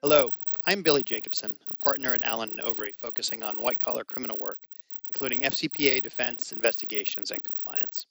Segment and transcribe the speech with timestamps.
[0.00, 0.32] Hello,
[0.66, 4.56] I'm Billy Jacobson, a partner at Allen & Overy focusing on white-collar criminal work,
[5.08, 8.06] including FCPA defense, investigations, and compliance.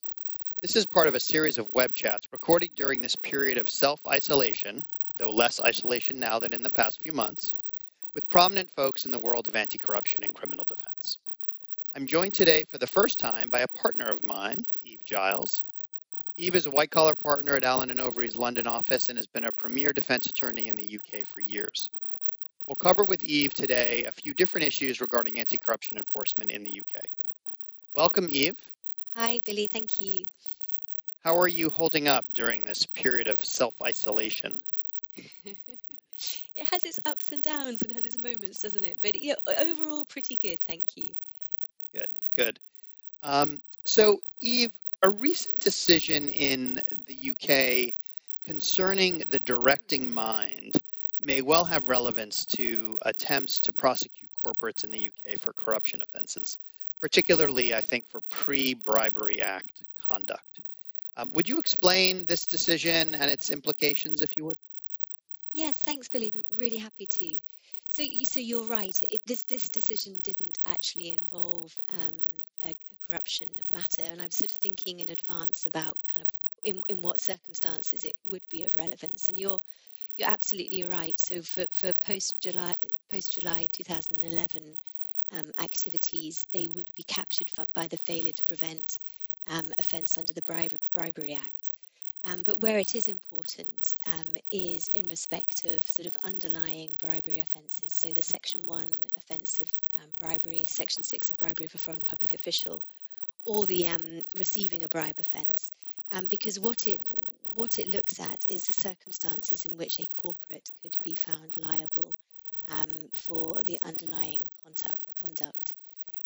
[0.61, 4.83] This is part of a series of web chats recorded during this period of self-isolation,
[5.17, 7.55] though less isolation now than in the past few months,
[8.13, 11.17] with prominent folks in the world of anti-corruption and criminal defense.
[11.95, 15.63] I'm joined today for the first time by a partner of mine, Eve Giles.
[16.37, 19.45] Eve is a white collar partner at Allen & Overy's London office and has been
[19.45, 21.89] a premier defense attorney in the UK for years.
[22.67, 26.79] We'll cover with Eve today a few different issues regarding anti corruption enforcement in the
[26.81, 27.05] UK.
[27.95, 28.57] Welcome, Eve.
[29.15, 29.67] Hi, Billy.
[29.67, 30.25] Thank you.
[31.23, 34.59] How are you holding up during this period of self isolation?
[35.45, 38.97] it has its ups and downs and has its moments, doesn't it?
[39.01, 40.59] But yeah, overall, pretty good.
[40.67, 41.13] Thank you.
[41.93, 42.59] Good, good.
[43.23, 47.93] Um, so, Eve, a recent decision in the UK
[48.45, 50.75] concerning the directing mind
[51.21, 56.57] may well have relevance to attempts to prosecute corporates in the UK for corruption offenses,
[57.01, 60.43] particularly, I think, for pre Bribery Act conduct.
[61.17, 64.57] Um, would you explain this decision and its implications, if you would?
[65.53, 66.33] Yes, thanks, Billy.
[66.57, 67.39] Really happy to.
[67.95, 68.99] So, you, so you're right.
[69.09, 72.13] It, this this decision didn't actually involve um,
[72.61, 76.27] a, a, corruption matter, and I was sort of thinking in advance about kind of
[76.65, 79.29] in, in what circumstances it would be of relevance.
[79.29, 79.61] And you're
[80.17, 81.17] you're absolutely right.
[81.17, 82.75] So for for post July
[83.09, 84.77] post July 2011
[85.31, 88.99] um, activities, they would be captured by the failure to prevent
[89.47, 90.41] um, offence under the
[90.93, 91.69] Bribery Act.
[92.27, 97.39] Um, but where it is important um, is in respect of sort of underlying bribery
[97.39, 97.93] offences.
[97.93, 102.03] So the Section 1 offence of um, bribery, Section 6 of bribery of a foreign
[102.03, 102.81] public official,
[103.45, 105.71] or the um, receiving a bribe offence.
[106.11, 106.99] Um, because what it
[107.53, 112.13] what it looks at is the circumstances in which a corporate could be found liable
[112.69, 114.97] um, for the underlying conduct.
[115.21, 115.73] conduct.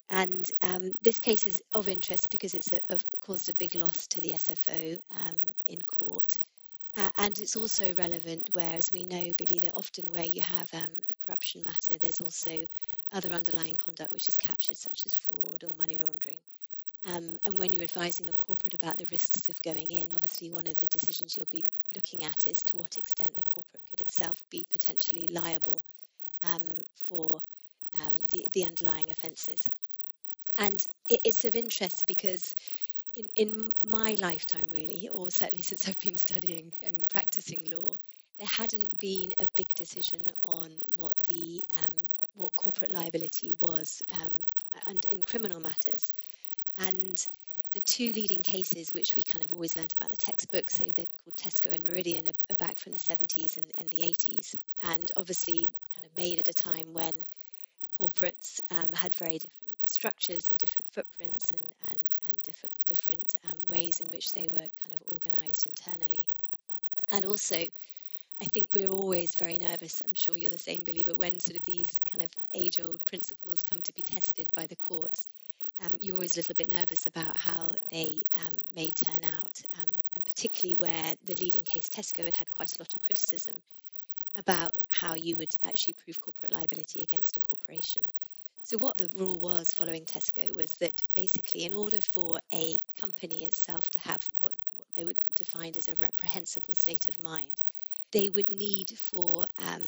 [0.10, 2.82] And um, this case is of interest because it's a,
[3.22, 5.36] caused a big loss to the SFO um,
[5.68, 6.40] in court.
[6.98, 10.74] Uh, and it's also relevant where, as we know, Billy, that often where you have
[10.74, 12.66] um, a corruption matter, there's also
[13.14, 16.40] other underlying conduct which is captured, such as fraud or money laundering.
[17.08, 20.68] Um, and when you're advising a corporate about the risks of going in, obviously one
[20.68, 21.66] of the decisions you'll be
[21.96, 25.82] looking at is to what extent the corporate could itself be potentially liable
[26.46, 26.62] um,
[27.08, 27.42] for
[28.06, 29.68] um, the, the underlying offences.
[30.60, 32.54] And it, it's of interest because
[33.16, 37.96] in, in my lifetime, really, or certainly since I've been studying and practicing law,
[38.38, 41.94] there hadn't been a big decision on what the um,
[42.38, 44.30] what corporate liability was um,
[44.88, 46.12] and in criminal matters.
[46.78, 47.26] And
[47.74, 50.86] the two leading cases, which we kind of always learned about in the textbook, so
[50.96, 54.56] they're called Tesco and Meridian, are, are back from the 70s and, and, the 80s,
[54.82, 57.14] and obviously kind of made at a time when
[58.00, 63.58] corporates um, had very different structures and different footprints and, and, and different, different um,
[63.70, 66.28] ways in which they were kind of organized internally.
[67.12, 67.56] And also,
[68.42, 70.02] I think we're always very nervous.
[70.06, 73.00] I'm sure you're the same, Billy, but when sort of these kind of age old
[73.08, 75.28] principles come to be tested by the courts,
[75.86, 79.88] um, you're always a little bit nervous about how they um, may turn out, um,
[80.16, 83.56] and particularly where the leading case Tesco had had quite a lot of criticism
[84.38, 88.02] about how you would actually prove corporate liability against a corporation.
[88.64, 93.46] So, what the rule was following Tesco was that basically, in order for a company
[93.46, 97.64] itself to have what, what they would define as a reprehensible state of mind,
[98.12, 99.84] they would need for um,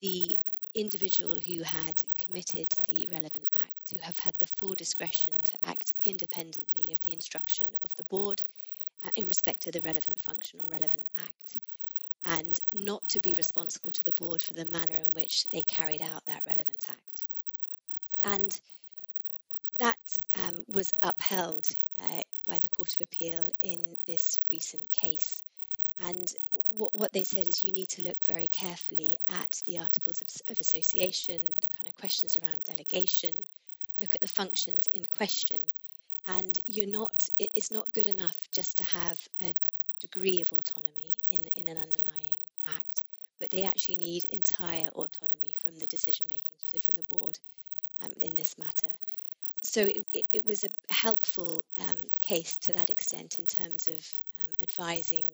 [0.00, 0.38] the
[0.74, 5.92] individual who had committed the relevant act to have had the full discretion to act
[6.04, 8.42] independently of the instruction of the board
[9.04, 11.58] uh, in respect to the relevant function or relevant act,
[12.24, 16.02] and not to be responsible to the board for the manner in which they carried
[16.02, 17.22] out that relevant act.
[18.24, 18.58] And
[19.78, 19.98] that
[20.40, 21.66] um, was upheld
[22.02, 25.42] uh, by the Court of Appeal in this recent case.
[26.02, 26.32] And
[26.68, 30.28] what, what they said is you need to look very carefully at the articles of,
[30.50, 33.32] of association, the kind of questions around delegation,
[34.00, 35.60] look at the functions in question.
[36.26, 39.54] And you're not, it, it's not good enough just to have a
[40.00, 43.02] degree of autonomy in, in an underlying act,
[43.38, 47.38] but they actually need entire autonomy from the decision making, so from the board
[48.02, 48.88] um, in this matter.
[49.62, 54.00] So it, it, was a helpful um, case to that extent in terms of
[54.42, 55.24] um, advising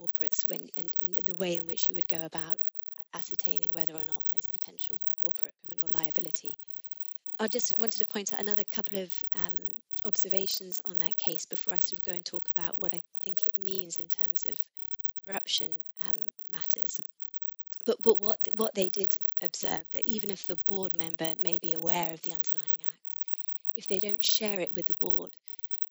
[0.00, 2.58] corporates when and, and, the way in which you would go about
[3.14, 6.54] ascertaining whether or not there's potential corporate criminal liability.
[7.40, 9.54] I just wanted to point out another couple of um,
[10.04, 13.46] observations on that case before I sort of go and talk about what I think
[13.46, 14.58] it means in terms of
[15.26, 15.70] corruption
[16.08, 16.16] um,
[16.52, 17.00] matters.
[17.86, 21.72] But but what what they did observe that even if the board member may be
[21.72, 23.16] aware of the underlying act,
[23.76, 25.36] if they don't share it with the board,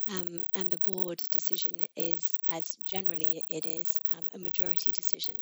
[0.10, 5.36] um, and the board decision is, as generally it is, um, a majority decision,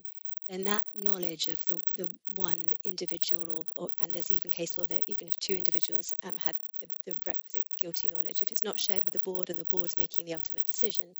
[0.48, 4.86] then that knowledge of the, the one individual, or, or and there's even case law
[4.88, 8.80] that even if two individuals um, had the, the requisite guilty knowledge, if it's not
[8.80, 11.16] shared with the board and the board's making the ultimate decision,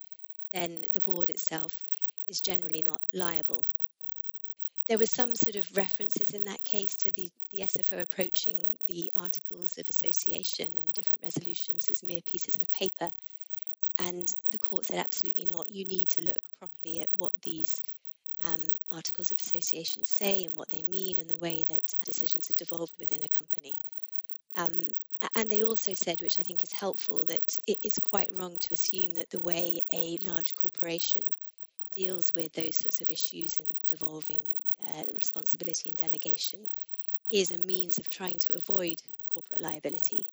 [0.54, 1.84] then the board itself
[2.28, 3.68] is generally not liable.
[4.90, 8.58] There were some sort of references in that case to the, the SFO approaching
[8.88, 13.12] the articles of association and the different resolutions as mere pieces of paper.
[14.00, 15.70] And the court said, absolutely not.
[15.70, 17.84] You need to look properly at what these
[18.44, 22.56] um, articles of association say and what they mean and the way that decisions are
[22.56, 23.78] devolved within a company.
[24.56, 24.96] Um,
[25.36, 28.74] and they also said, which I think is helpful, that it is quite wrong to
[28.74, 31.22] assume that the way a large corporation
[32.00, 34.40] deals with those sorts of issues and devolving
[34.96, 36.60] and uh, responsibility and delegation
[37.30, 39.02] is a means of trying to avoid
[39.34, 40.26] corporate liability.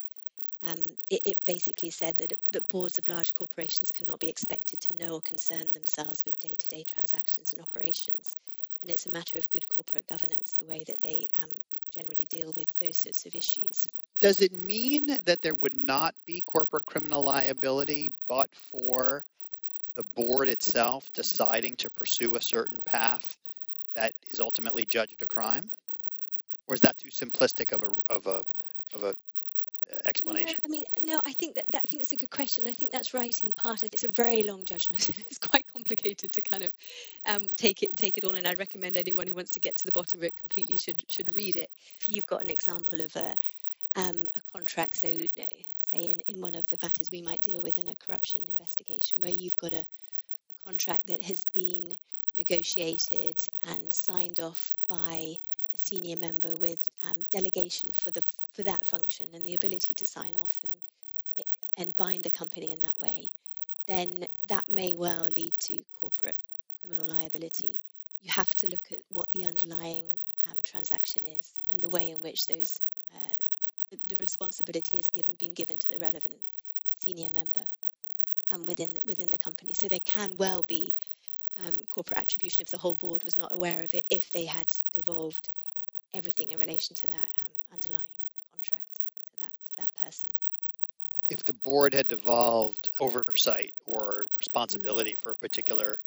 [0.69, 0.79] Um,
[1.11, 5.15] it, it, basically said that, that boards of large corporations cannot be expected to know
[5.15, 8.37] or concern themselves with day to day transactions and operations.
[8.81, 11.51] And it's a matter of good corporate governance, the way that they um,
[11.93, 13.89] generally deal with those sorts of issues.
[14.21, 19.25] Does it mean that there would not be corporate criminal liability but for
[19.97, 23.37] the board itself deciding to pursue a certain path
[23.95, 25.71] that is ultimately judged a crime?
[26.69, 28.45] Or is that too simplistic of a of a
[28.95, 29.17] of a
[30.05, 30.57] explanation?
[30.63, 32.67] No, I mean, no, I think that, that I think that's a good question.
[32.67, 33.83] I think that's right in part.
[33.83, 35.09] It's a very long judgment.
[35.19, 36.73] it's quite complicated to kind of
[37.25, 38.47] um, take it take it all in.
[38.47, 41.31] I'd recommend anyone who wants to get to the bottom of it completely should should
[41.31, 41.71] read it.
[42.01, 43.37] If you've got an example of a
[43.97, 45.09] um, a contract, so
[45.93, 49.21] say in, in one of the matters we might deal with in a corruption investigation,
[49.21, 51.97] where you've got a, a contract that has been
[52.37, 53.39] negotiated
[53.69, 55.37] and signed off by
[55.75, 58.23] a senior member with um, delegation for the
[58.55, 60.73] for that function and the ability to sign off and
[61.77, 63.31] and bind the company in that way,
[63.87, 66.37] then that may well lead to corporate
[66.81, 67.79] criminal liability.
[68.23, 70.07] You have to look at what the underlying
[70.49, 72.81] um, transaction is and the way in which those
[73.15, 73.37] uh,
[74.09, 76.35] the, responsibility has given been given to the relevant
[76.99, 77.67] senior member
[78.53, 79.73] um, within the, within the company.
[79.73, 80.95] So there can well be
[81.67, 84.73] um, corporate attribution if the whole board was not aware of it, if they had
[84.93, 85.49] devolved
[86.15, 88.09] everything in relation to that um, underlying
[88.53, 90.31] contract to that to that person.
[91.29, 94.39] If the board had devolved oversight or mm.
[94.39, 95.19] responsibility mm.
[95.19, 95.99] for a particular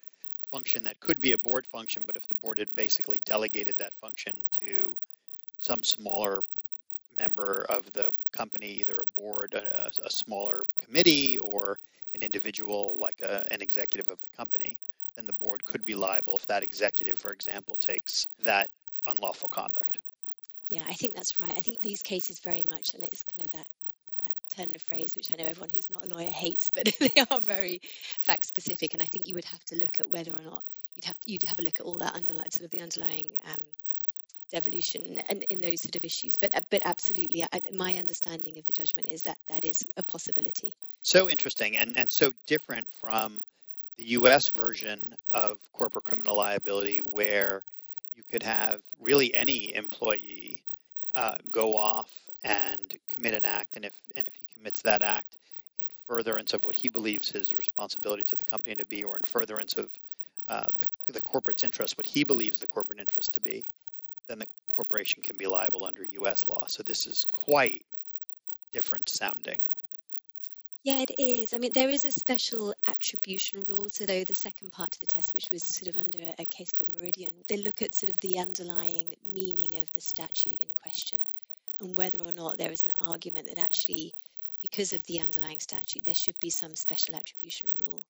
[0.51, 3.93] function that could be a board function, but if the board had basically delegated that
[3.93, 4.95] function to
[5.59, 6.41] some smaller
[7.19, 11.77] member of the company, either a board, a, a smaller committee, or
[12.15, 14.77] an individual like a, an executive of the company,
[15.15, 18.69] then the board could be liable if that executive, for example, takes that
[19.05, 19.99] unlawful conduct.
[20.69, 21.55] Yeah, I think that's right.
[21.55, 23.65] I think these cases very much, and it's kind of that
[24.21, 27.11] that turn of phrase, which I know everyone who's not a lawyer hates, but they
[27.29, 27.81] are very
[28.19, 28.93] fact specific.
[28.93, 30.63] And I think you would have to look at whether or not
[30.95, 33.61] you'd have you'd have a look at all that underlying sort of the underlying um,
[34.49, 36.37] devolution and in those sort of issues.
[36.37, 40.03] But uh, but absolutely, I, my understanding of the judgment is that that is a
[40.03, 40.73] possibility.
[41.03, 43.41] So interesting and and so different from
[43.97, 44.47] the U.S.
[44.49, 47.63] version of corporate criminal liability, where
[48.15, 50.61] you could have really any employee
[51.15, 52.09] uh, go off
[52.43, 55.27] and commit an act, and if and if he commits that act
[55.81, 59.23] in furtherance of what he believes his responsibility to the company to be, or in
[59.23, 59.89] furtherance of
[60.47, 63.65] uh, the the corporate's interest, what he believes the corporate interest to be,
[64.29, 66.47] then the corporation can be liable under U.S.
[66.47, 66.65] law.
[66.67, 67.83] So this is quite
[68.71, 69.59] different sounding.
[70.83, 71.53] Yeah, it is.
[71.53, 73.89] I mean, there is a special attribution rule.
[73.89, 76.71] So, though the second part of the test, which was sort of under a case
[76.71, 81.19] called Meridian, they look at sort of the underlying meaning of the statute in question
[81.81, 84.13] and whether or not there is an argument that actually,
[84.61, 88.01] because of the underlying statute, there should be some special attribution rule,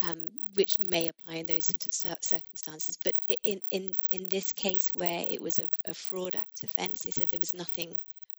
[0.00, 1.92] um, which may apply in those sort of
[2.22, 2.98] circumstances.
[3.02, 3.14] But
[3.44, 7.28] in in in this case, where it was a, a fraud act offence, they said
[7.30, 7.94] there was nothing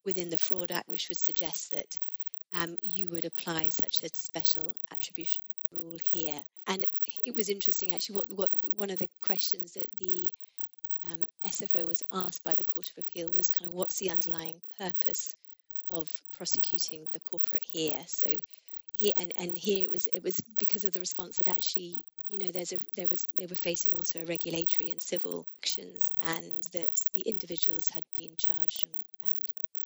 [0.05, 1.97] within the fraud act which would suggest that
[2.53, 6.39] um, you would apply such a special attribution rule here.
[6.67, 6.85] And
[7.25, 10.31] it was interesting actually what, what one of the questions that the
[11.11, 14.61] um, SFO was asked by the Court of Appeal was kind of what's the underlying
[14.77, 15.35] purpose
[15.89, 18.03] of prosecuting the corporate here?
[18.07, 18.27] So
[19.17, 22.51] and, and here it was it was because of the response that actually you know
[22.51, 27.01] there's a there was they were facing also a regulatory and civil actions and that
[27.13, 29.35] the individuals had been charged and, and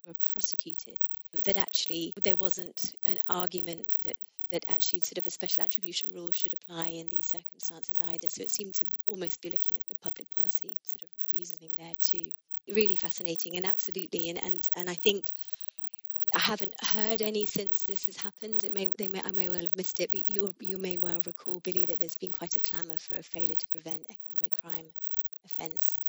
[0.05, 0.99] were prosecuted
[1.43, 4.15] that actually there wasn't an argument that
[4.51, 8.29] that actually sort of a special attribution rule should apply in these circumstances either.
[8.29, 11.95] So it seemed to almost be looking at the public policy sort of reasoning there
[11.99, 12.31] too.
[12.71, 15.31] Really fascinating and absolutely, and and and I think
[16.35, 18.63] I haven't heard any since this has happened.
[18.65, 21.21] It may, they may, I may well have missed it, but you you may well
[21.25, 24.87] recall, Billy, that there's been quite a clamour for a failure to prevent economic crime
[25.45, 25.99] offence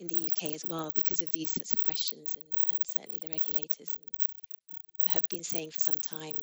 [0.00, 3.28] in the UK as well because of these sorts of questions, and, and certainly the
[3.28, 4.04] regulators and
[5.10, 6.36] have been saying for some time,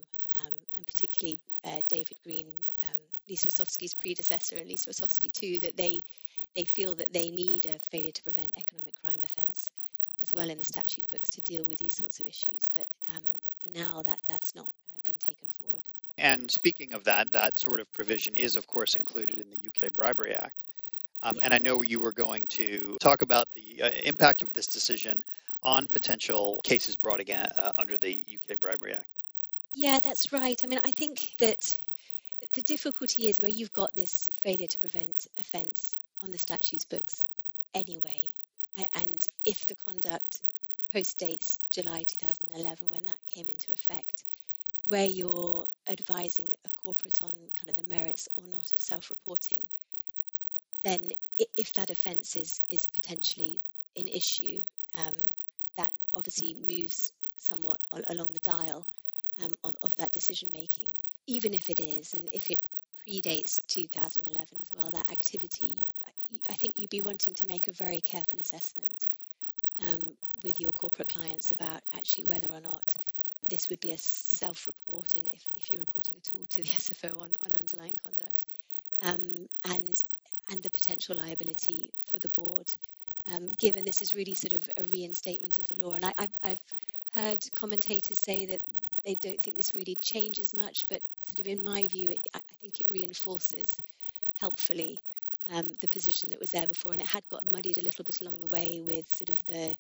[0.45, 2.47] um, and particularly uh, David Green,
[2.83, 2.97] um,
[3.29, 6.03] Lisa Osofsky's predecessor, and Lisa Osofsky too, that they
[6.55, 9.71] they feel that they need a failure to prevent economic crime offence
[10.23, 12.69] as well in the statute books to deal with these sorts of issues.
[12.75, 13.23] But um,
[13.61, 15.81] for now, that that's not uh, been taken forward.
[16.17, 19.93] And speaking of that, that sort of provision is, of course, included in the UK
[19.93, 20.55] Bribery Act.
[21.21, 21.41] Um, yeah.
[21.45, 25.23] And I know you were going to talk about the uh, impact of this decision
[25.63, 29.05] on potential cases brought again uh, under the UK Bribery Act.
[29.73, 30.59] Yeah, that's right.
[30.63, 31.75] I mean, I think that
[32.53, 37.25] the difficulty is where you've got this failure to prevent offence on the statutes books
[37.73, 38.23] anyway
[38.93, 40.41] and if the conduct
[40.91, 44.25] post dates July 2011 when that came into effect,
[44.87, 49.69] where you're advising a corporate on kind of the merits or not of self-reporting,
[50.83, 51.11] then
[51.57, 53.61] if that offence is is potentially
[53.95, 54.61] an issue,
[54.95, 55.15] um,
[55.77, 58.87] that obviously moves somewhat along the dial
[59.43, 60.89] um, of, of that decision making.
[61.27, 62.59] Even if it is, and if it
[63.07, 65.73] predates 2011 as well, that activity,
[66.49, 68.87] I think you'd be wanting to make a very careful assessment
[69.81, 70.01] um,
[70.43, 72.83] with your corporate clients about actually whether or not
[73.49, 77.19] this would be a self-report and if, if you're reporting at all to the SFO
[77.19, 78.45] on, on underlying conduct
[79.01, 80.01] um, and
[80.49, 82.67] and the potential liability for the board
[83.31, 85.93] um, given this is really sort of a reinstatement of the law.
[85.93, 86.73] And I, I, I've
[87.15, 88.59] heard commentators say that
[89.05, 92.39] they don't think this really changes much, but sort of in my view, it, I
[92.61, 93.79] think it reinforces
[94.39, 94.99] helpfully
[95.53, 98.21] um, the position that was there before, and it had got muddied a little bit
[98.21, 99.75] along the way with sort of the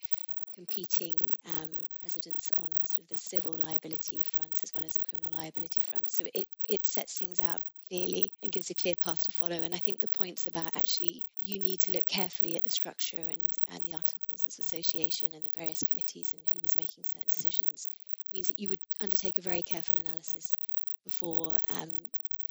[0.55, 1.15] competing
[1.47, 1.69] um,
[2.01, 6.09] precedents on sort of the civil liability front as well as the criminal liability front.
[6.11, 9.55] So it it sets things out clearly and gives a clear path to follow.
[9.55, 13.17] And I think the points about actually you need to look carefully at the structure
[13.31, 17.29] and and the articles of association and the various committees and who was making certain
[17.29, 17.87] decisions
[18.33, 20.57] means that you would undertake a very careful analysis
[21.05, 21.91] before um,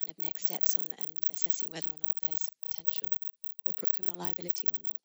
[0.01, 3.09] kind of next steps on and assessing whether or not there's potential
[3.65, 4.97] corporate criminal liability or not.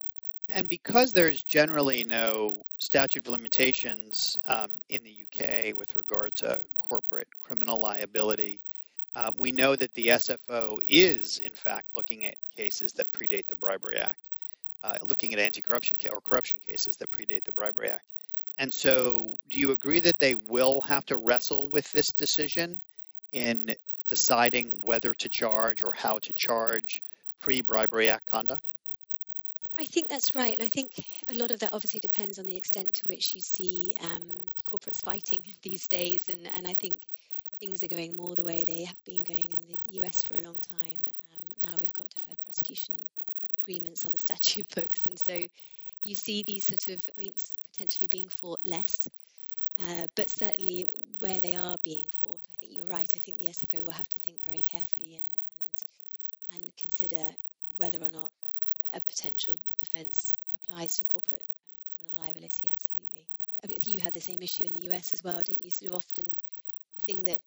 [0.50, 6.62] And because there's generally no statute of limitations um, in the UK with regard to
[6.78, 8.60] corporate criminal liability,
[9.16, 13.56] uh, we know that the SFO is, in fact, looking at cases that predate the
[13.56, 14.16] Bribery Act,
[14.84, 18.04] uh, looking at anti corruption ca- or corruption cases that predate the Bribery Act.
[18.58, 22.82] And so, do you agree that they will have to wrestle with this decision
[23.34, 23.76] in
[24.10, 27.02] deciding whether to charge or how to charge
[27.42, 28.64] pre Bribery Act conduct?
[29.80, 30.58] I think that's right.
[30.58, 33.42] And I think a lot of that obviously depends on the extent to which you
[33.42, 34.24] see um,
[34.66, 36.30] corporates fighting these days.
[36.30, 36.96] And, and I think
[37.60, 40.42] things are going more the way they have been going in the US for a
[40.42, 40.98] long time.
[41.32, 42.96] Um, now we've got deferred prosecution
[43.60, 45.06] agreements on the statute books.
[45.06, 45.44] And so
[46.08, 49.08] you see these sort of points potentially being fought less.
[49.82, 50.88] Uh, but certainly
[51.20, 53.12] where they are being fought, I think you're right.
[53.16, 55.26] I think the SFO will have to think very carefully and
[56.56, 57.36] and, and consider
[57.78, 58.32] whether or not
[58.94, 62.70] a potential defence applies to corporate uh, criminal liability.
[62.72, 63.28] Absolutely.
[63.64, 65.72] I think you have the same issue in the US as well, don't you?
[65.72, 66.26] Sort of often
[66.96, 67.40] the thing that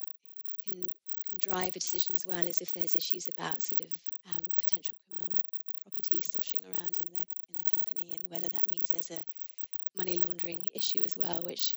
[0.65, 0.93] can
[1.29, 3.89] can drive a decision as well is if there's issues about sort of
[4.29, 5.43] um, potential criminal
[5.83, 9.23] property sloshing around in the in the company, and whether that means there's a
[9.97, 11.75] money laundering issue as well, which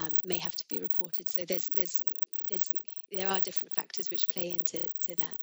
[0.00, 1.28] um, may have to be reported.
[1.28, 2.02] So there's there's
[2.48, 2.70] there's
[3.12, 5.36] there are different factors which play into to that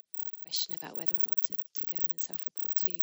[0.44, 2.96] question about whether or not to, to go in and self-report too.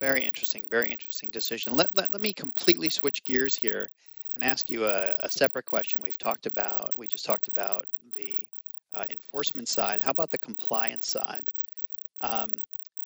[0.00, 1.74] Very interesting, very interesting decision.
[1.74, 3.88] Let, let, let me completely switch gears here
[4.34, 6.00] and ask you a, a separate question.
[6.00, 8.44] We've talked about, we just talked about the
[8.94, 10.00] uh, enforcement side.
[10.00, 11.48] How about the compliance side?
[12.20, 12.52] Um,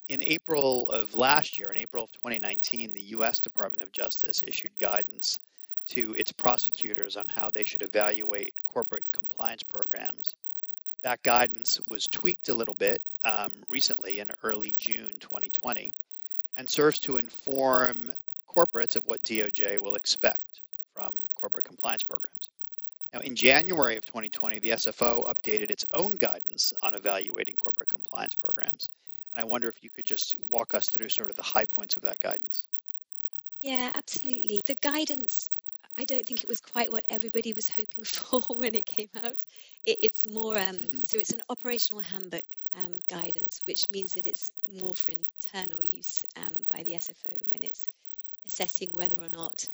[0.08, 4.76] in April of last year, in April of 2019, the US Department of Justice issued
[4.78, 5.38] guidance
[5.88, 10.34] to its prosecutors on how they should evaluate corporate compliance programs.
[11.02, 15.92] That guidance was tweaked a little bit um, recently in early June 2020
[16.56, 18.12] and serves to inform
[18.48, 20.60] corporates of what DOJ will expect
[20.94, 22.48] from corporate compliance programs.
[23.12, 28.34] Now, in January of 2020, the SFO updated its own guidance on evaluating corporate compliance
[28.34, 28.90] programs.
[29.32, 31.96] And I wonder if you could just walk us through sort of the high points
[31.96, 32.62] of that guidance.
[33.60, 34.60] Yeah, absolutely.
[34.66, 35.50] The guidance,
[35.98, 39.36] I don't think it was quite what everybody was hoping for when it came out.
[39.84, 41.02] It, it's more, um, mm-hmm.
[41.02, 42.44] so it's an operational handbook
[42.76, 47.62] um, guidance, which means that it's more for internal use um, by the SFO when
[47.62, 47.88] it's
[48.46, 49.68] assessing whether or not,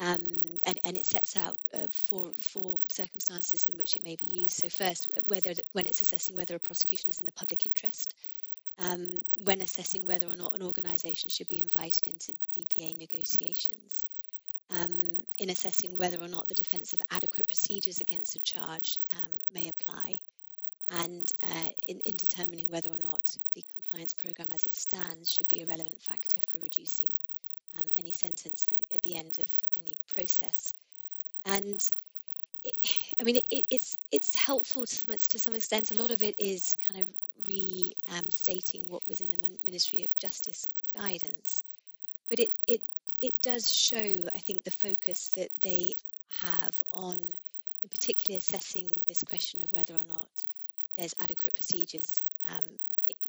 [0.00, 4.26] um, and, and it sets out uh, for, for circumstances in which it may be
[4.26, 4.56] used.
[4.56, 8.14] So first, whether when it's assessing whether a prosecution is in the public interest,
[8.78, 14.04] um, when assessing whether or not an organisation should be invited into DPA negotiations,
[14.70, 19.30] um, in assessing whether or not the defence of adequate procedures against a charge um,
[19.52, 20.18] may apply,
[20.90, 23.20] and uh, in, in, determining whether or not
[23.54, 27.08] the compliance programme as it stands should be a relevant factor for reducing
[27.78, 30.74] um, any sentence at the end of any process.
[31.46, 31.80] And
[32.64, 32.74] it,
[33.20, 35.90] I mean, it, it's it's helpful to some, to some extent.
[35.90, 37.08] A lot of it is kind of
[37.46, 41.62] restating what was in the Ministry of Justice guidance,
[42.30, 42.80] but it it
[43.20, 45.94] it does show, I think, the focus that they
[46.40, 47.18] have on,
[47.82, 50.28] in particular, assessing this question of whether or not
[50.96, 52.64] there's adequate procedures um,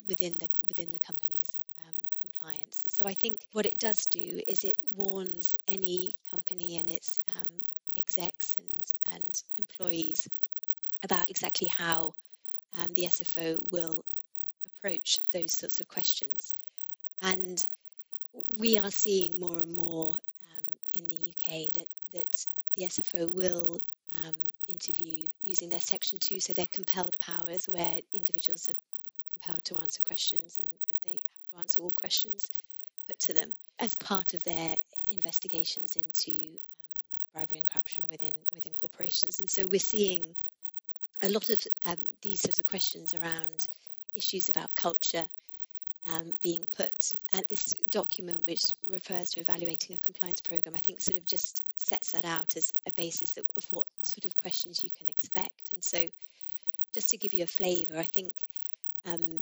[0.08, 1.56] within the within the company's
[1.88, 2.82] um, compliance.
[2.84, 7.20] And so I think what it does do is it warns any company and its
[7.40, 7.48] um,
[7.98, 10.28] execs and and employees
[11.04, 12.14] about exactly how
[12.80, 14.04] um, the SFO will
[14.66, 16.54] approach those sorts of questions.
[17.22, 17.66] And
[18.60, 23.82] we are seeing more and more um, in the UK that that the SFO will
[24.26, 24.36] um,
[24.68, 28.76] interview using their Section Two, so their compelled powers, where individuals are
[29.32, 30.68] compelled to answer questions and
[31.06, 32.52] they have to answer all questions
[33.08, 34.76] put to them as part of their
[35.10, 36.58] investigations into um,
[37.34, 39.40] bribery and corruption within within corporations.
[39.40, 40.36] And so we're seeing
[41.22, 43.68] a lot of um, these sorts of questions around
[44.16, 45.26] issues about culture
[46.12, 47.14] um, being put.
[47.34, 51.62] And this document, which refers to evaluating a compliance program, I think sort of just
[51.78, 55.72] sets that out as a basis of, what sort of questions you can expect.
[55.72, 56.06] And so,
[56.94, 58.34] just to give you a flavour, I think
[59.06, 59.40] um,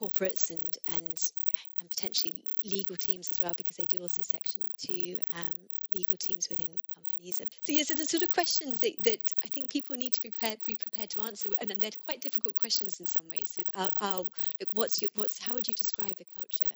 [0.00, 1.32] corporates and and
[1.80, 5.54] and potentially legal teams as well, because they do also section two um,
[5.92, 7.36] legal teams within companies.
[7.36, 10.30] So yeah, so the sort of questions that, that I think people need to be
[10.30, 13.52] prepared be prepared to answer, and, and they're quite difficult questions in some ways.
[13.56, 14.28] So I'll, I'll
[14.60, 16.74] look, what's your what's how would you describe the culture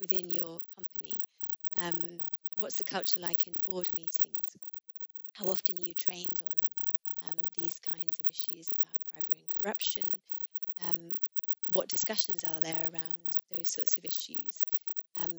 [0.00, 1.20] within your company?
[1.80, 2.20] Um,
[2.58, 4.56] what's the culture like in board meetings?
[5.32, 10.04] How often are you trained on um, these kinds of issues about bribery and corruption?
[10.86, 11.12] Um,
[11.72, 14.66] what discussions are there around those sorts of issues?
[15.22, 15.30] Um,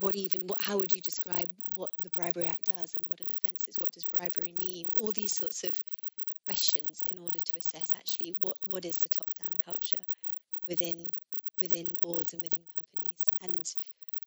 [0.00, 3.26] what even what how would you describe what the bribery act does and what an
[3.32, 3.78] offence is?
[3.78, 4.86] What does bribery mean?
[4.94, 5.74] All these sorts of
[6.46, 10.04] questions in order to assess actually what what is the top down culture
[10.68, 11.12] within
[11.60, 13.30] within boards and within companies.
[13.42, 13.64] And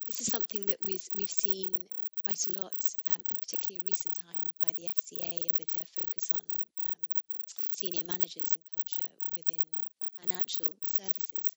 [0.07, 1.89] this is something that we've we've seen
[2.23, 2.77] quite a lot
[3.13, 6.39] um, and particularly in recent time by the FCA with their focus on
[6.89, 7.01] um,
[7.69, 9.61] senior managers and culture within
[10.19, 11.53] financial services.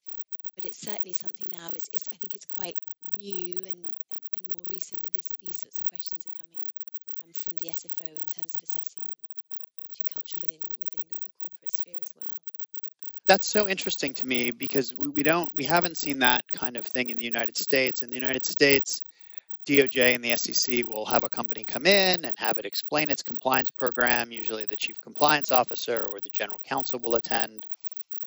[0.54, 1.70] But it's certainly something now.
[1.74, 2.76] It's, it's I think it's quite
[3.18, 6.60] new and, and, and more recent that this, these sorts of questions are coming
[7.24, 9.02] um, from the SFO in terms of assessing
[10.12, 12.24] culture within within the corporate sphere as well.
[13.26, 16.86] That's so interesting to me because we, we don't we haven't seen that kind of
[16.86, 18.02] thing in the United States.
[18.02, 19.02] In the United States,
[19.66, 23.22] DOJ and the SEC will have a company come in and have it explain its
[23.22, 24.32] compliance program.
[24.32, 27.66] Usually, the chief compliance officer or the general counsel will attend.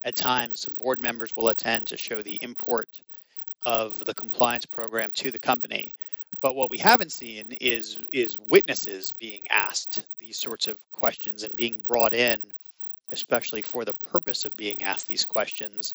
[0.04, 2.90] At times, some board members will attend to show the import
[3.66, 5.94] of the compliance program to the company.
[6.42, 11.56] But what we haven't seen is is witnesses being asked these sorts of questions and
[11.56, 12.40] being brought in,
[13.12, 15.94] especially for the purpose of being asked these questions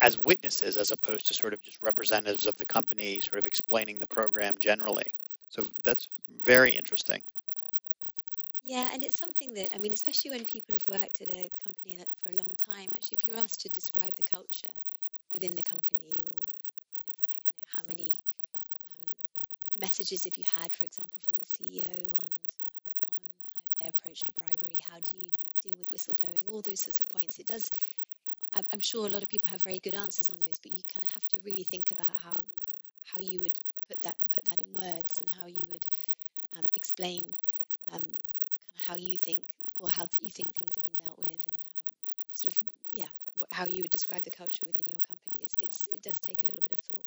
[0.00, 3.98] as witnesses, as opposed to sort of just representatives of the company, sort of explaining
[3.98, 5.14] the program generally.
[5.50, 6.08] So that's
[6.44, 7.22] very interesting.
[8.62, 11.98] Yeah, and it's something that I mean, especially when people have worked at a company
[12.22, 12.94] for a long time.
[12.94, 14.74] Actually, if you're asked to describe the culture
[15.34, 16.46] within the company, or
[17.36, 18.18] I don't know how many
[18.90, 19.08] um,
[19.80, 22.30] messages have you had, for example, from the CEO on
[23.10, 23.20] on
[23.56, 25.30] kind of their approach to bribery, how do you
[25.62, 27.38] deal with whistleblowing, all those sorts of points.
[27.38, 27.70] It does.
[28.72, 31.06] I'm sure a lot of people have very good answers on those, but you kind
[31.06, 32.42] of have to really think about how
[33.04, 35.86] how you would put that put that in words and how you would
[36.58, 37.34] um, explain
[37.92, 38.16] um,
[38.76, 39.44] how you think
[39.78, 42.58] or how you think things have been dealt with and how sort of
[42.92, 46.18] yeah what, how you would describe the culture within your company it's, it's it does
[46.20, 47.04] take a little bit of thought.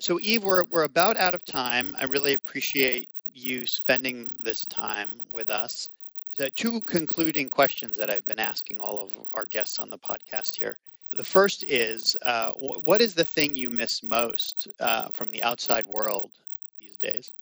[0.00, 1.94] So eve we're, we're about out of time.
[1.98, 5.88] I really appreciate you spending this time with us.
[6.34, 10.56] So two concluding questions that i've been asking all of our guests on the podcast
[10.56, 10.78] here.
[11.10, 15.86] The first is uh, what is the thing you miss most uh, from the outside
[15.86, 16.32] world
[16.78, 17.32] these days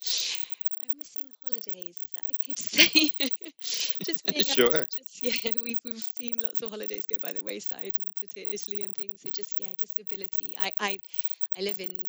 [1.48, 2.02] holidays.
[2.02, 3.12] Is that okay to say?
[4.04, 4.88] just being sure.
[4.92, 8.40] just yeah, we've we've seen lots of holidays go by the wayside and to, to
[8.54, 9.22] Italy and things.
[9.22, 10.56] So just yeah, just ability.
[10.58, 11.00] I I
[11.56, 12.06] I live in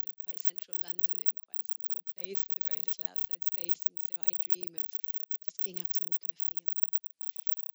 [0.00, 3.42] sort of quite central London in quite a small place with a very little outside
[3.44, 4.86] space, and so I dream of
[5.46, 6.76] just being able to walk in a field.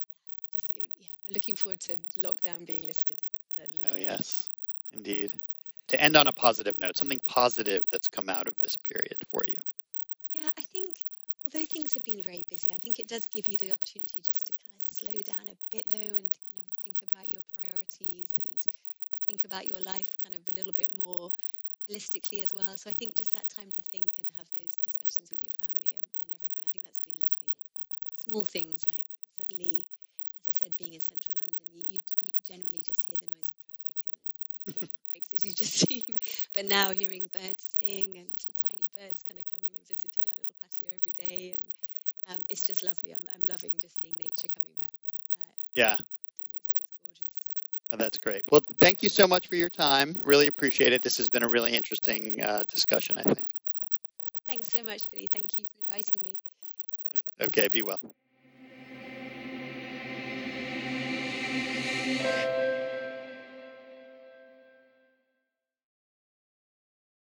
[0.05, 3.21] Yeah, just it, yeah, looking forward to lockdown being lifted.
[3.55, 3.81] Certainly.
[3.89, 4.49] Oh yes,
[4.91, 5.31] indeed.
[5.89, 9.43] To end on a positive note, something positive that's come out of this period for
[9.47, 9.55] you.
[10.35, 10.99] Yeah, I think
[11.45, 14.45] although things have been very busy, I think it does give you the opportunity just
[14.47, 17.41] to kind of slow down a bit though and to kind of think about your
[17.55, 18.59] priorities and,
[19.15, 21.31] and think about your life kind of a little bit more
[21.89, 22.77] holistically as well.
[22.77, 25.95] So I think just that time to think and have those discussions with your family
[25.95, 27.55] and, and everything, I think that's been lovely.
[28.17, 29.87] Small things like suddenly,
[30.43, 33.51] as I said, being in central London, you, you, you generally just hear the noise
[33.51, 36.19] of traffic and hikes, as you've just seen.
[36.53, 40.37] But now hearing birds sing and little tiny birds kind of coming and visiting our
[40.37, 43.13] little patio every day, and um, it's just lovely.
[43.13, 44.93] I'm, I'm loving just seeing nature coming back.
[45.37, 45.97] Uh, yeah,
[47.91, 48.43] oh, that's great.
[48.51, 50.19] Well, thank you so much for your time.
[50.23, 51.01] Really appreciate it.
[51.01, 53.47] This has been a really interesting uh, discussion, I think.
[54.47, 55.27] Thanks so much, Billy.
[55.31, 56.39] Thank you for inviting me.
[57.41, 57.99] Okay, be well.